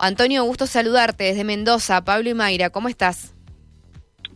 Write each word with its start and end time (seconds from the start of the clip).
Antonio, 0.00 0.44
gusto 0.44 0.66
saludarte 0.66 1.24
desde 1.24 1.44
Mendoza. 1.44 2.04
Pablo 2.04 2.30
y 2.30 2.34
Mayra, 2.34 2.70
¿cómo 2.70 2.88
estás? 2.88 3.34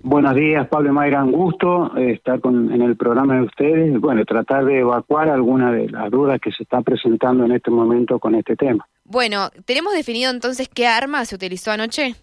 Buenos 0.03 0.35
días, 0.35 0.69
Pablo 0.69 0.91
y 0.91 0.93
Mayra, 0.93 1.25
un 1.25 1.33
gusto 1.33 1.97
eh, 1.97 2.13
estar 2.13 2.39
con, 2.39 2.71
en 2.71 2.83
el 2.83 2.95
programa 2.95 3.37
de 3.37 3.43
ustedes. 3.43 3.99
Bueno, 3.99 4.23
tratar 4.27 4.67
de 4.67 4.81
evacuar 4.81 5.31
alguna 5.31 5.73
de 5.73 5.89
las 5.89 6.11
dudas 6.11 6.39
que 6.41 6.53
se 6.53 6.65
están 6.65 6.85
presentando 6.85 7.47
en 7.47 7.53
este 7.53 7.71
momento 7.71 8.19
con 8.19 8.35
este 8.35 8.55
tema. 8.55 8.87
Bueno, 9.05 9.49
¿tenemos 9.65 9.95
definido 9.95 10.31
entonces 10.31 10.69
qué 10.69 10.87
arma 10.87 11.25
se 11.25 11.35
utilizó 11.35 11.71
anoche? 11.71 12.17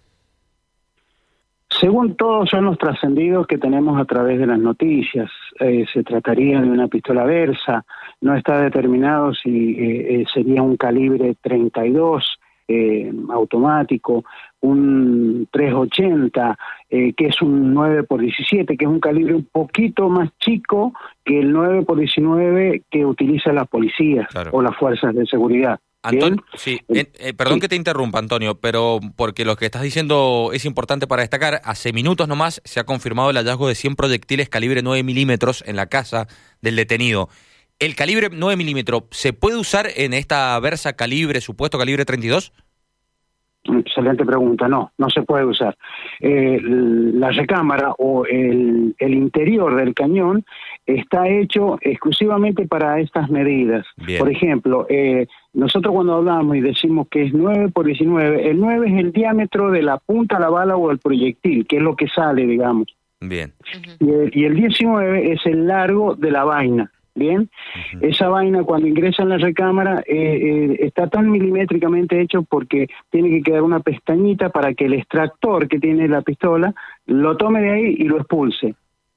Según 1.80 2.16
todos 2.16 2.52
son 2.52 2.66
los 2.66 2.78
trascendidos 2.78 3.48
que 3.48 3.58
tenemos 3.58 4.00
a 4.00 4.05
través 4.05 4.38
de 4.39 4.46
las 4.46 4.60
noticias, 4.60 5.32
eh, 5.60 5.86
se 5.92 6.04
trataría 6.04 6.62
de 6.62 6.70
una 6.70 6.88
pistola 6.88 7.23
Versa, 7.23 7.84
no 8.20 8.36
está 8.36 8.62
determinado 8.62 9.34
si 9.34 9.76
eh, 9.80 10.26
sería 10.32 10.62
un 10.62 10.78
calibre 10.78 11.36
32 11.42 12.39
eh, 12.68 13.12
automático, 13.30 14.23
un 14.62 15.48
380, 15.52 16.58
eh, 16.90 17.13
que 17.13 17.27
es 17.27 17.41
un 17.41 17.73
9 17.73 18.05
x 18.09 18.20
17, 18.20 18.77
que 18.77 18.85
es 18.85 18.91
un 18.91 18.99
calibre 18.99 19.34
un 19.34 19.48
poquito 19.52 20.09
más 20.09 20.30
chico 20.40 20.94
que 21.23 21.40
el 21.40 21.52
9 21.52 21.80
x 21.80 21.98
19 21.98 22.84
que 22.90 23.05
utiliza 23.05 23.52
la 23.52 23.66
policía 23.66 24.27
o 24.52 24.62
las 24.62 24.76
fuerzas 24.77 25.13
de 25.16 25.26
seguridad. 25.26 25.80
Antonio, 26.04 26.44
sí, 26.55 26.80
eh, 26.90 27.34
perdón 27.34 27.59
que 27.59 27.68
te 27.68 27.76
interrumpa, 27.76 28.18
Antonio, 28.18 28.55
pero 28.55 28.99
porque 29.16 29.46
lo 29.46 29.55
que 29.55 29.66
estás 29.66 29.84
diciendo 29.84 30.49
es 30.52 30.66
importante 30.66 31.05
para 31.05 31.21
destacar. 31.21 31.62
Hace 31.63 31.93
minutos 31.93 32.27
nomás 32.27 32.59
se 32.66 32.80
ha 32.80 32.85
confirmado 32.85 33.30
el 33.30 33.38
hallazgo 33.38 33.68
de 33.68 33.76
100 33.76 33.96
proyectiles 33.96 34.49
calibre 34.49 34.82
9 34.82 35.04
milímetros 35.04 35.63
en 35.68 35.76
la 35.76 35.85
casa 35.85 36.27
del 36.62 36.76
detenido. 36.76 37.30
¿El 37.81 37.95
calibre 37.95 38.27
9 38.31 38.58
milímetros 38.58 39.05
se 39.09 39.34
puede 39.34 39.58
usar 39.58 39.88
en 39.95 40.13
esta 40.13 40.59
Versa 40.59 40.94
calibre, 40.94 41.41
supuesto 41.41 41.80
calibre 41.80 42.05
32? 42.05 42.54
Excelente 43.63 44.23
pregunta. 44.23 44.67
No, 44.67 44.91
no 44.99 45.09
se 45.09 45.23
puede 45.23 45.45
usar. 45.45 45.76
Eh, 46.20 46.59
la 46.62 47.32
recámara 47.32 47.93
o 47.98 48.24
el, 48.27 48.93
interior 48.99 49.77
del 49.77 49.96
cañón 49.96 50.46
está 50.85 51.27
hecho 51.27 51.79
exclusivamente 51.82 52.68
para 52.68 52.99
estas 52.99 53.32
medidas. 53.32 53.87
Por 54.20 54.29
ejemplo, 54.29 54.85
eh, 54.87 55.26
nosotros 55.54 55.91
cuando 55.91 56.18
hablamos 56.18 56.57
y 56.57 56.62
decimos 56.62 57.07
que 57.09 57.24
es 57.24 57.34
9 57.34 57.70
por 57.70 57.87
19, 57.87 58.48
el 58.48 58.59
9 58.59 58.90
es 58.90 58.99
el 58.99 59.12
diámetro 59.12 59.71
de 59.71 59.82
la 59.82 59.98
punta 59.98 60.35
de 60.35 60.41
la 60.41 60.49
bala 60.52 60.76
o 60.76 60.91
el 60.91 60.99
proyectil, 60.99 61.65
que 61.65 61.77
es 61.77 61.82
lo 61.82 61.96
que 61.96 62.07
sale, 62.09 62.46
digamos. 62.46 62.96
Bien. 63.20 63.54
y, 63.99 64.12
el, 64.12 64.31
y 64.38 64.46
el 64.46 64.56
19 64.56 65.34
es 65.34 65.44
el 65.47 65.66
largo 65.66 66.13
de 66.13 66.29
la 66.29 66.44
vaina. 66.44 66.91
Bien, 67.13 67.50
esa 68.00 68.29
vaina 68.29 68.63
cuando 68.63 68.88
ingresa 68.88 69.23
en 69.23 69.29
la 69.29 69.38
recámara 69.38 70.01
eh, 70.07 70.16
eh, 70.16 70.78
está 70.79 71.07
tan 71.07 71.29
milimétricamente 71.29 72.22
hecho 72.22 72.44
porque 72.44 72.88
tiene 73.09 73.29
que 73.29 73.41
quedar 73.41 73.63
una 73.63 73.81
pestañita 73.81 74.50
para 74.50 74.73
que 74.73 74.85
el 74.85 74.94
extractor 74.94 75.68
que 75.68 75.78
tiene 75.78 76.07
la 76.07 76.22
pistola 76.22 76.73
lo 77.07 77.35
tome 77.35 77.62
de 77.62 77.72
ahí 77.72 77.95
y 77.97 78.03
lo 78.06 78.18
expulse. 78.18 78.75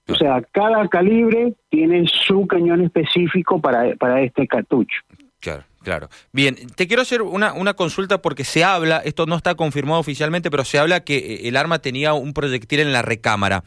O 0.08 0.14
sea, 0.16 0.42
cada 0.50 0.86
calibre 0.88 1.54
tiene 1.70 2.04
su 2.06 2.46
cañón 2.48 2.82
específico 2.82 3.60
para, 3.60 3.94
para 3.94 4.20
este 4.22 4.46
cartucho. 4.48 5.00
Claro, 5.40 5.62
claro. 5.82 6.08
Bien, 6.32 6.56
te 6.74 6.88
quiero 6.88 7.02
hacer 7.02 7.22
una, 7.22 7.52
una 7.52 7.74
consulta 7.74 8.20
porque 8.20 8.42
se 8.42 8.64
habla, 8.64 8.98
esto 8.98 9.26
no 9.26 9.36
está 9.36 9.54
confirmado 9.54 10.00
oficialmente, 10.00 10.50
pero 10.50 10.64
se 10.64 10.78
habla 10.78 11.04
que 11.04 11.16
eh, 11.16 11.48
el 11.48 11.56
arma 11.56 11.78
tenía 11.78 12.12
un 12.12 12.34
proyectil 12.34 12.80
en 12.80 12.92
la 12.92 13.02
recámara. 13.02 13.62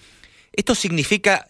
¿Esto 0.52 0.76
significa, 0.76 1.46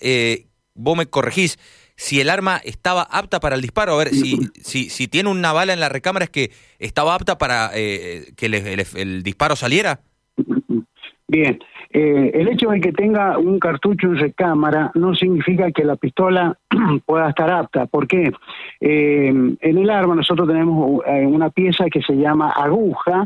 vos 0.76 0.98
me 0.98 1.08
corregís, 1.08 1.58
si 1.98 2.22
el 2.22 2.30
arma 2.30 2.62
estaba 2.64 3.02
apta 3.02 3.40
para 3.42 3.56
el 3.56 3.62
disparo. 3.62 3.94
A 3.94 3.98
ver, 3.98 4.10
si, 4.10 4.38
si, 4.62 4.90
si 4.90 5.08
tiene 5.10 5.30
una 5.30 5.52
bala 5.52 5.74
en 5.74 5.82
la 5.82 5.90
recámara, 5.90 6.26
¿es 6.26 6.32
que 6.32 6.52
estaba 6.80 7.14
apta 7.14 7.38
para 7.38 7.72
eh, 7.76 8.32
que 8.38 8.46
el, 8.46 9.24
disparo 9.24 9.58
saliera? 9.58 10.00
Bien, 11.28 11.60
eh, 11.90 12.32
el 12.36 12.48
hecho 12.48 12.70
de 12.70 12.80
que 12.80 12.94
tenga 12.94 13.38
un 13.38 13.60
cartucho 13.60 14.08
en 14.08 14.18
recámara 14.18 14.92
no 14.96 15.14
significa 15.14 15.72
que 15.72 15.84
la 15.84 15.98
pistola 15.98 16.58
pueda 17.06 17.30
estar 17.30 17.50
apta. 17.50 17.88
¿Por 17.88 18.08
qué? 18.08 18.32
Eh, 18.80 19.28
en 19.28 19.58
el 19.60 19.90
arma 19.90 20.16
nosotros 20.16 20.48
tenemos 20.48 21.02
una 21.06 21.50
pieza 21.50 21.86
que 21.92 22.02
se 22.02 22.14
llama 22.14 22.52
aguja, 22.52 23.26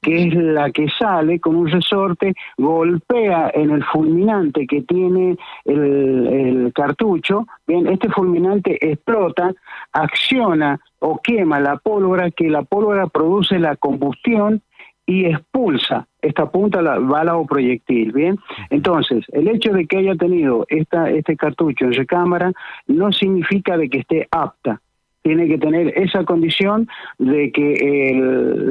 que 0.00 0.28
es 0.28 0.34
la 0.34 0.70
que 0.70 0.88
sale 0.98 1.40
con 1.40 1.56
un 1.56 1.68
resorte, 1.68 2.34
golpea 2.56 3.50
en 3.54 3.70
el 3.70 3.84
fulminante 3.84 4.66
que 4.66 4.82
tiene 4.82 5.36
el, 5.64 6.72
cartucho, 6.74 7.46
bien, 7.66 7.86
este 7.88 8.08
fulminante 8.10 8.78
explota, 8.80 9.52
acciona 9.92 10.78
o 11.00 11.20
quema 11.22 11.60
la 11.60 11.76
pólvora, 11.76 12.30
que 12.30 12.48
la 12.48 12.62
pólvora 12.62 13.06
produce 13.06 13.58
la 13.58 13.76
combustión 13.76 14.62
y 15.06 15.26
expulsa 15.26 16.06
esta 16.22 16.50
punta 16.50 16.82
la 16.82 16.98
bala 16.98 17.36
o 17.36 17.46
proyectil, 17.46 18.12
¿bien? 18.12 18.38
Entonces, 18.68 19.24
el 19.32 19.48
hecho 19.48 19.72
de 19.72 19.86
que 19.86 19.98
haya 19.98 20.14
tenido 20.14 20.66
esta, 20.68 21.10
este 21.10 21.36
cartucho 21.36 21.86
en 21.86 21.94
recámara 21.94 22.52
no 22.86 23.10
significa 23.10 23.76
de 23.76 23.88
que 23.88 23.98
esté 23.98 24.28
apta, 24.30 24.80
tiene 25.22 25.48
que 25.48 25.58
tener 25.58 25.98
esa 25.98 26.24
condición 26.24 26.88
de 27.18 27.52
que 27.52 28.12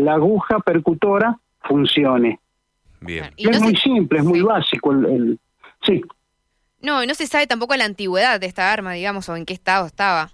la 0.02 0.14
aguja 0.14 0.60
percutora 0.60 1.40
funcione. 1.62 2.40
Bien. 3.02 3.32
es 3.38 3.62
muy 3.62 3.76
simple, 3.76 4.20
es 4.20 4.26
muy 4.26 4.42
básico. 4.42 4.92
El, 4.92 5.40
sí. 5.84 6.02
No, 6.82 7.04
y 7.04 7.08
no 7.08 7.14
se 7.14 7.28
sabe 7.28 7.48
tampoco 7.48 7.76
la 7.76 7.86
antigüedad 7.86 8.40
de 8.40 8.48
esta 8.48 8.72
arma, 8.72 8.94
digamos, 8.94 9.28
o 9.30 9.36
en 9.36 9.46
qué 9.46 9.54
estado 9.54 9.86
estaba. 9.86 10.32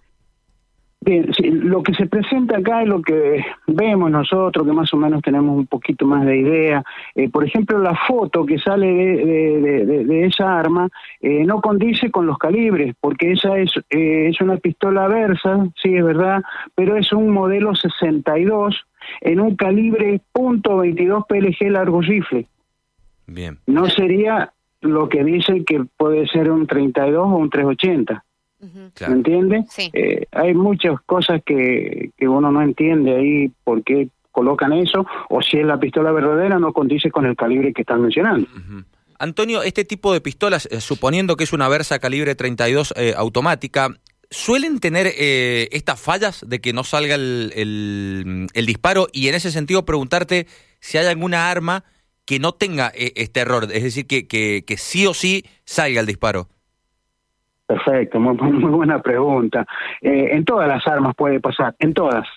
Bien, 1.02 1.30
lo 1.40 1.84
que 1.84 1.94
se 1.94 2.08
presenta 2.08 2.58
acá 2.58 2.82
es 2.82 2.88
lo 2.88 3.00
que 3.02 3.46
vemos 3.68 4.10
nosotros, 4.10 4.66
que 4.66 4.74
más 4.74 4.92
o 4.92 4.98
menos 4.98 5.22
tenemos 5.22 5.56
un 5.56 5.68
poquito 5.68 6.08
más 6.08 6.26
de 6.26 6.40
idea. 6.40 6.84
Eh, 7.14 7.30
por 7.30 7.46
ejemplo, 7.46 7.78
la 7.78 7.96
foto 8.08 8.44
que 8.44 8.58
sale 8.58 8.88
de, 8.88 10.26
esa 10.26 10.58
arma 10.58 10.90
eh, 11.22 11.44
no 11.46 11.62
condice 11.62 12.10
con 12.10 12.26
los 12.26 12.40
calibres, 12.40 12.96
porque 13.00 13.34
esa 13.34 13.56
es, 13.60 13.72
eh, 13.92 14.30
es 14.30 14.42
una 14.42 14.58
pistola 14.58 15.08
Versa, 15.08 15.68
sí, 15.80 15.96
es 15.96 16.04
verdad, 16.04 16.42
pero 16.74 16.98
es 16.98 17.14
un 17.14 17.30
modelo 17.30 17.76
62 17.76 18.88
en 19.22 19.40
un 19.40 19.56
calibre 19.56 20.22
.22 20.34 21.28
PLG 21.28 21.70
largo 21.70 22.02
rifle. 22.02 22.48
Bien. 23.28 23.60
No 23.68 23.86
sería 23.92 24.52
lo 24.82 25.08
que 25.08 25.24
dicen 25.24 25.66
que 25.66 25.86
puede 25.98 26.28
ser 26.28 26.50
un 26.50 26.66
32 26.66 27.28
o 27.28 27.36
un 27.36 27.50
380. 27.52 28.25
¿Me 28.74 29.14
entiende? 29.14 29.66
Eh, 29.94 30.26
hay 30.31 30.53
muchas 30.53 31.00
cosas 31.06 31.42
que, 31.46 32.12
que 32.18 32.28
uno 32.28 32.52
no 32.52 32.62
entiende 32.62 33.16
ahí 33.16 33.52
por 33.64 33.84
qué 33.84 34.09
colocan 34.31 34.74
eso, 34.74 35.06
o 35.30 35.42
si 35.42 35.58
es 35.58 35.66
la 35.66 35.80
pistola 35.80 36.12
verdadera 36.12 36.59
no 36.59 36.74
condice 36.74 37.09
con 37.09 37.26
el 37.26 37.36
calibre 37.36 37.74
que 37.74 37.84
están 37.84 38.02
mencionando. 38.02 38.48
Antonio, 39.18 39.64
este 39.64 39.86
tipo 39.86 40.12
de 40.12 40.20
pistolas, 40.20 40.68
eh, 40.72 40.81
suponiendo 40.81 41.38
que 41.38 41.46
es 41.46 41.53
una 41.53 41.70
Versa 41.70 42.00
calibre 42.00 42.36
32 42.36 42.94
eh, 42.98 43.14
automática, 43.16 43.96
¿suelen 44.30 44.80
tener 44.80 45.08
estas 45.18 46.02
fallas 46.02 46.44
de 46.46 46.59
que 46.59 46.74
no 46.74 46.84
salga 46.84 47.16
el, 47.16 48.50
el, 48.53 48.66
disparo? 48.66 49.08
Y 49.14 49.30
en 49.30 49.36
ese 49.36 49.52
sentido 49.52 49.86
preguntarte 49.86 50.47
si 50.82 50.97
hay 50.97 51.06
alguna 51.06 51.50
arma 51.50 51.86
que 52.26 52.40
no 52.40 52.53
tenga 52.53 52.92
este 52.96 53.40
error, 53.40 53.70
es 53.72 53.84
decir, 53.84 54.08
que, 54.08 54.28
que, 54.28 54.66
que 54.68 54.78
sí 54.78 55.06
o 55.06 55.14
sí 55.14 55.46
salga 55.64 56.02
el 56.02 56.08
disparo. 56.08 56.50
Perfecto, 57.66 58.20
muy, 58.20 58.36
muy 58.52 58.72
buena 58.72 59.02
pregunta. 59.02 59.66
Eh, 60.02 60.30
en 60.31 60.46
todas 60.46 60.68
las 60.68 60.86
armas 60.88 61.16
puede 61.16 61.40
pasar, 61.40 61.76
en 61.80 61.94
todas. 61.94 62.28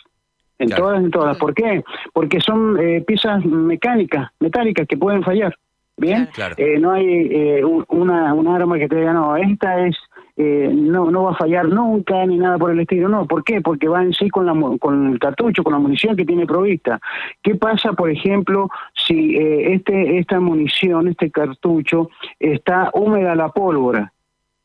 En 0.59 0.71
todas, 0.71 0.99
en 0.99 1.11
todas. 1.13 1.39
¿Por 1.39 1.55
qué? 1.55 1.85
Porque 2.13 2.41
son 2.41 2.77
eh, 2.81 3.01
piezas 3.07 3.45
mecánicas, 3.45 4.31
metálicas 4.41 4.89
que 4.89 4.97
pueden 4.97 5.23
fallar. 5.23 5.57
¿Bien? 5.97 6.29
Eh, 6.57 6.79
no 6.79 6.93
hay 6.93 7.61
una, 7.89 8.33
una 8.33 8.55
arma 8.55 8.79
que 8.79 8.89
te 8.89 8.97
diga, 8.97 9.13
no, 9.13 9.37
esta 9.37 9.87
es 9.87 9.97
no, 10.37 11.11
no 11.11 11.25
va 11.25 11.33
a 11.33 11.37
fallar 11.37 11.69
nunca 11.69 12.25
ni 12.25 12.39
nada 12.39 12.57
por 12.57 12.71
el 12.71 12.79
estilo. 12.79 13.09
No, 13.09 13.27
¿por 13.27 13.43
qué? 13.43 13.61
Porque 13.61 13.89
va 13.89 14.05
en 14.05 14.13
sí 14.13 14.29
con, 14.31 14.47
la, 14.47 14.55
con 14.79 15.11
el 15.11 15.19
cartucho, 15.19 15.65
con 15.65 15.73
la 15.73 15.81
munición 15.81 16.15
que 16.15 16.25
tiene 16.25 16.47
provista. 16.47 17.01
¿Qué 17.43 17.57
pasa, 17.57 17.93
por 17.95 18.09
ejemplo, 18.09 18.71
si 18.95 19.37
este, 19.37 20.19
esta 20.19 20.39
munición, 20.39 21.09
este 21.09 21.33
cartucho, 21.33 22.11
está 22.39 22.91
húmeda 22.95 23.35
la 23.35 23.49
pólvora? 23.49 24.13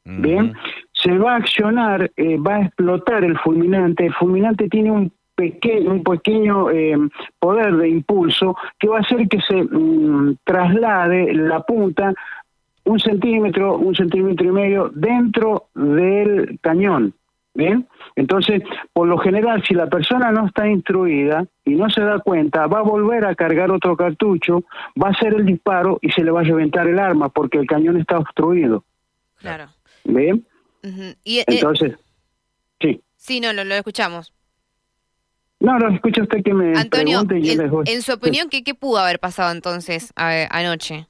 Bien, 0.06 0.54
se 0.92 1.18
va 1.18 1.34
a 1.34 1.38
accionar, 1.38 2.12
eh, 2.18 2.38
va 2.38 2.56
a 2.56 2.62
explotar 2.64 3.24
el 3.24 3.38
fulminante. 3.40 4.06
El 4.06 4.14
fulminante 4.14 4.68
tiene 4.68 4.92
un 4.92 5.12
pequeño, 5.36 5.92
un 5.92 6.04
pequeño 6.04 6.70
eh, 6.72 6.98
poder 7.40 7.78
de 7.78 7.90
impulso 7.90 8.56
que 8.80 8.90
va 8.90 8.98
a 8.98 9.02
hacer 9.02 9.28
que 9.30 9.40
se 9.42 9.64
mm, 9.64 10.38
traslade 10.44 11.34
la 11.34 11.62
punta 11.62 12.14
un 12.86 13.00
centímetro, 13.00 13.78
un 13.78 13.96
centímetro 13.96 14.46
y 14.46 14.52
medio 14.52 14.92
dentro 14.94 15.68
del 15.74 16.60
cañón. 16.62 17.14
Bien, 17.56 17.88
entonces, 18.16 18.64
por 18.94 19.08
lo 19.08 19.20
general, 19.20 19.64
si 19.64 19.76
la 19.76 19.86
persona 19.86 20.32
no 20.32 20.48
está 20.48 20.68
instruida 20.68 21.46
y 21.64 21.76
no 21.76 21.88
se 21.88 22.02
da 22.02 22.18
cuenta, 22.18 22.66
va 22.66 22.80
a 22.80 22.84
volver 22.84 23.26
a 23.26 23.36
cargar 23.36 23.70
otro 23.70 23.96
cartucho, 23.96 24.64
va 25.02 25.10
a 25.10 25.12
hacer 25.12 25.36
el 25.36 25.46
disparo 25.46 26.00
y 26.02 26.10
se 26.10 26.24
le 26.24 26.32
va 26.32 26.42
a 26.42 26.44
reventar 26.44 26.88
el 26.88 26.98
arma 26.98 27.30
porque 27.30 27.60
el 27.60 27.68
cañón 27.68 27.98
está 27.98 28.18
obstruido. 28.18 28.84
Claro. 29.38 29.66
¿Bien? 30.04 30.46
y, 31.24 31.40
eh, 31.40 31.46
Entonces, 31.48 31.94
sí. 32.82 33.02
Sí, 33.16 33.40
no, 33.40 33.54
lo, 33.54 33.64
lo 33.64 33.76
escuchamos. 33.76 34.34
No, 35.60 35.80
no, 35.80 35.90
escucha 35.96 36.24
usted 36.24 36.44
que 36.44 36.54
me 36.54 36.78
Antonio, 36.78 37.20
pregunte 37.26 37.40
y 37.40 37.44
yo 37.46 37.52
en, 37.54 37.58
les 37.60 37.72
voy. 37.72 37.84
en 37.88 38.02
su 38.02 38.12
opinión, 38.14 38.50
¿qué, 38.50 38.64
¿qué 38.64 38.76
pudo 38.76 38.98
haber 38.98 39.20
pasado 39.20 39.52
entonces 39.54 40.12
a- 40.18 40.48
anoche? 40.52 41.08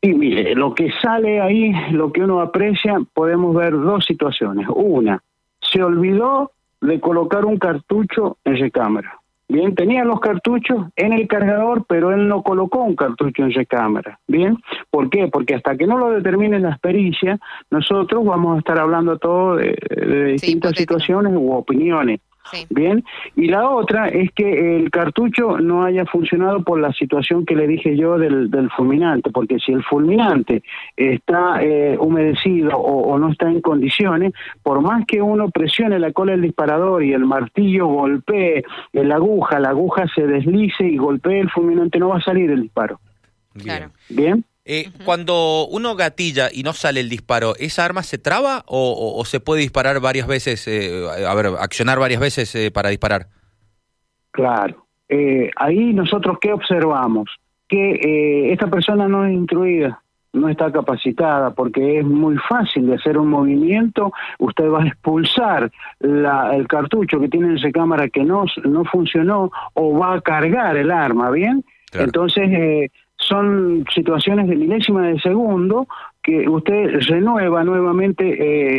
Y 0.00 0.14
mire, 0.14 0.54
lo 0.54 0.74
que 0.74 0.90
sale 1.02 1.40
ahí, 1.40 1.72
lo 1.90 2.12
que 2.12 2.20
uno 2.20 2.40
aprecia, 2.40 2.98
podemos 3.12 3.56
ver 3.56 3.72
dos 3.72 4.04
situaciones. 4.04 4.68
Una, 4.72 5.20
se 5.60 5.82
olvidó 5.82 6.52
de 6.80 7.00
colocar 7.00 7.44
un 7.44 7.58
cartucho 7.58 8.38
en 8.44 8.56
recámara. 8.58 9.18
Bien, 9.48 9.74
tenía 9.76 10.04
los 10.04 10.18
cartuchos 10.18 10.86
en 10.96 11.12
el 11.12 11.28
cargador, 11.28 11.84
pero 11.88 12.12
él 12.12 12.26
no 12.26 12.42
colocó 12.42 12.82
un 12.82 12.96
cartucho 12.96 13.44
en 13.44 13.52
recámara. 13.52 14.18
Bien, 14.26 14.56
¿por 14.90 15.08
qué? 15.08 15.28
Porque 15.28 15.54
hasta 15.54 15.76
que 15.76 15.86
no 15.86 15.98
lo 15.98 16.10
determinen 16.10 16.62
las 16.62 16.80
pericias, 16.80 17.38
nosotros 17.70 18.24
vamos 18.24 18.56
a 18.56 18.58
estar 18.58 18.78
hablando 18.78 19.18
todo 19.18 19.56
de, 19.56 19.78
de 19.88 20.24
distintas 20.32 20.72
situaciones 20.72 21.32
u 21.36 21.52
opiniones. 21.52 22.20
Sí. 22.50 22.66
Bien, 22.70 23.04
y 23.34 23.48
la 23.48 23.68
otra 23.68 24.08
es 24.08 24.30
que 24.32 24.76
el 24.76 24.90
cartucho 24.90 25.58
no 25.58 25.84
haya 25.84 26.04
funcionado 26.06 26.62
por 26.62 26.80
la 26.80 26.92
situación 26.92 27.44
que 27.44 27.56
le 27.56 27.66
dije 27.66 27.96
yo 27.96 28.18
del, 28.18 28.50
del 28.50 28.70
fulminante, 28.70 29.30
porque 29.30 29.58
si 29.58 29.72
el 29.72 29.82
fulminante 29.82 30.62
está 30.96 31.62
eh, 31.62 31.96
humedecido 31.98 32.76
o, 32.76 33.12
o 33.12 33.18
no 33.18 33.30
está 33.30 33.50
en 33.50 33.60
condiciones, 33.60 34.32
por 34.62 34.80
más 34.80 35.04
que 35.06 35.20
uno 35.20 35.50
presione 35.50 35.98
la 35.98 36.12
cola 36.12 36.32
del 36.32 36.42
disparador 36.42 37.04
y 37.04 37.12
el 37.12 37.24
martillo 37.24 37.86
golpee 37.86 38.64
la 38.92 39.16
aguja, 39.16 39.58
la 39.60 39.70
aguja 39.70 40.06
se 40.14 40.26
deslice 40.26 40.84
y 40.84 40.96
golpee 40.96 41.40
el 41.40 41.50
fulminante, 41.50 41.98
no 41.98 42.08
va 42.08 42.18
a 42.18 42.22
salir 42.22 42.50
el 42.50 42.62
disparo. 42.62 43.00
Bien. 43.54 43.66
Claro. 43.66 43.92
Bien. 44.08 44.44
Eh, 44.68 44.90
Cuando 45.04 45.68
uno 45.68 45.94
gatilla 45.94 46.48
y 46.52 46.64
no 46.64 46.72
sale 46.72 46.98
el 46.98 47.08
disparo, 47.08 47.54
¿esa 47.56 47.84
arma 47.84 48.02
se 48.02 48.18
traba 48.18 48.64
o, 48.66 48.90
o- 48.92 49.20
o 49.20 49.24
se 49.24 49.38
puede 49.38 49.60
disparar 49.60 50.00
varias 50.00 50.26
veces, 50.26 50.66
eh, 50.66 51.04
a 51.26 51.32
ver, 51.34 51.46
accionar 51.60 52.00
varias 52.00 52.20
veces 52.20 52.52
eh, 52.56 52.72
para 52.72 52.88
disparar? 52.90 53.28
Claro. 54.32 54.86
Eh, 55.08 55.50
ahí 55.56 55.92
nosotros 55.94 56.38
qué 56.40 56.52
observamos? 56.52 57.30
Que 57.68 57.92
eh, 57.92 58.52
esta 58.52 58.66
persona 58.68 59.06
no 59.08 59.24
es 59.24 59.32
instruida, 59.32 60.02
no 60.32 60.48
está 60.48 60.70
capacitada, 60.72 61.54
porque 61.54 62.00
es 62.00 62.04
muy 62.04 62.36
fácil 62.48 62.88
de 62.88 62.96
hacer 62.96 63.18
un 63.18 63.28
movimiento, 63.28 64.12
usted 64.40 64.68
va 64.68 64.82
a 64.82 64.86
expulsar 64.88 65.70
la- 66.00 66.54
el 66.56 66.66
cartucho 66.66 67.20
que 67.20 67.28
tiene 67.28 67.48
en 67.52 67.58
su 67.58 67.70
cámara 67.70 68.08
que 68.08 68.24
no, 68.24 68.44
no 68.64 68.84
funcionó 68.84 69.50
o 69.74 69.98
va 69.98 70.14
a 70.14 70.20
cargar 70.20 70.76
el 70.76 70.90
arma, 70.90 71.30
¿bien? 71.30 71.64
Claro. 71.90 72.06
Entonces, 72.06 72.48
eh, 72.50 72.90
son 73.28 73.84
situaciones 73.94 74.48
de 74.48 74.56
milésima 74.56 75.08
de 75.08 75.18
segundo 75.20 75.86
que 76.22 76.48
usted 76.48 77.00
renueva 77.08 77.62
nuevamente 77.64 78.24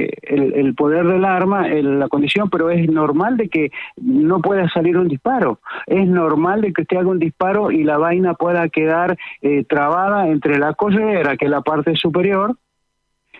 eh, 0.05 0.09
el, 0.21 0.53
el 0.53 0.75
poder 0.75 1.05
del 1.07 1.23
arma, 1.25 1.67
el- 1.69 1.99
la 1.99 2.07
condición, 2.09 2.49
pero 2.49 2.69
es 2.69 2.89
normal 2.89 3.37
de 3.37 3.47
que 3.49 3.71
no 3.97 4.39
pueda 4.41 4.67
salir 4.69 4.97
un 4.97 5.07
disparo. 5.07 5.59
Es 5.85 6.07
normal 6.07 6.61
de 6.61 6.73
que 6.73 6.81
usted 6.83 6.97
haga 6.97 7.09
un 7.09 7.19
disparo 7.19 7.71
y 7.71 7.83
la 7.83 7.97
vaina 7.97 8.33
pueda 8.33 8.67
quedar 8.69 9.17
eh, 9.41 9.63
trabada 9.63 10.27
entre 10.27 10.57
la 10.59 10.73
collera, 10.73 11.37
que 11.37 11.45
es 11.45 11.51
la 11.51 11.61
parte 11.61 11.95
superior, 11.95 12.55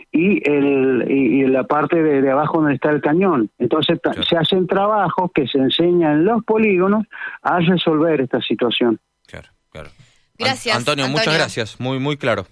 y, 0.09 0.42
el, 0.50 1.06
y, 1.09 1.42
y 1.42 1.48
la 1.48 1.65
parte 1.65 2.01
de, 2.01 2.21
de 2.21 2.31
abajo 2.31 2.59
donde 2.59 2.75
está 2.75 2.89
el 2.92 3.01
cañón. 3.01 3.50
Entonces 3.59 4.00
Claro. 4.01 4.24
se 4.24 4.38
hacen 4.38 4.65
trabajos 4.65 5.31
que 5.33 5.48
se 5.48 5.57
enseñan 5.59 6.19
en 6.19 6.25
los 6.25 6.44
polígonos 6.45 7.06
a 7.42 7.59
resolver 7.59 8.21
esta 8.21 8.39
situación. 8.42 9.00
Claro, 9.27 9.50
claro. 9.69 9.89
Gracias, 10.38 10.75
An- 10.75 10.80
Antonio, 10.81 11.07
muchas 11.07 11.28
Antonio. 11.28 11.39
gracias. 11.39 11.80
Muy, 11.80 12.00
muy 12.00 12.18
claro. 12.18 12.45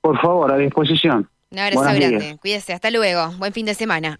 Por 0.00 0.20
favor, 0.20 0.50
a 0.52 0.56
disposición. 0.56 1.28
Un 1.50 1.58
abrazo 1.58 1.82
grande. 1.82 2.38
Cuídese. 2.40 2.72
Hasta 2.72 2.90
luego. 2.90 3.30
Buen 3.38 3.52
fin 3.52 3.66
de 3.66 3.74
semana. 3.74 4.18